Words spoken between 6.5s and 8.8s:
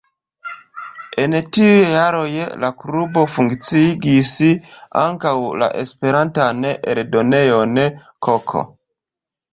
eldonejon “Koko”.